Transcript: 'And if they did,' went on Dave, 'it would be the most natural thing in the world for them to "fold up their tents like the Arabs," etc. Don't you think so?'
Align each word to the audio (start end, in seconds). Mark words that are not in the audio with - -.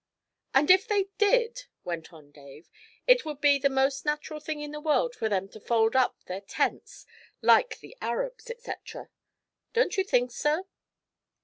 'And 0.55 0.71
if 0.71 0.87
they 0.87 1.09
did,' 1.19 1.65
went 1.83 2.11
on 2.11 2.31
Dave, 2.31 2.71
'it 3.05 3.23
would 3.23 3.39
be 3.39 3.59
the 3.59 3.69
most 3.69 4.03
natural 4.03 4.39
thing 4.39 4.59
in 4.59 4.71
the 4.71 4.81
world 4.81 5.13
for 5.13 5.29
them 5.29 5.47
to 5.49 5.59
"fold 5.59 5.95
up 5.95 6.23
their 6.23 6.41
tents 6.41 7.05
like 7.43 7.77
the 7.81 7.95
Arabs," 8.01 8.49
etc. 8.49 9.09
Don't 9.73 9.97
you 9.97 10.03
think 10.03 10.31
so?' 10.31 10.65